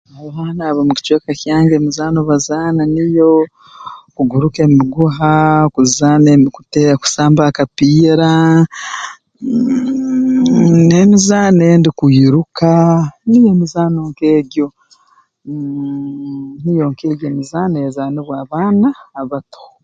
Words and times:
Abaana 0.27 0.61
ab'omu 0.69 0.91
kicweka 0.97 1.31
kyange 1.41 1.73
emizaano 1.75 2.19
bazaana 2.29 2.81
niyo 2.93 3.29
kuguruka 4.15 4.59
emiguha 4.67 5.31
kuzaana 5.73 6.29
kute 6.55 6.83
kusamba 7.01 7.41
akapiira 7.45 8.31
mmmh 9.45 10.81
n'emizaano 10.87 11.61
endi 11.73 11.89
kwiruka 11.97 12.71
niyo 13.27 13.47
emizaano 13.53 13.97
nk'egi 14.09 14.61
mmh 15.49 16.51
niyo 16.63 16.83
nk'egi 16.91 17.23
emizaano 17.31 17.75
ezaanibwa 17.87 18.35
abaana 18.43 18.89
abato 19.19 19.63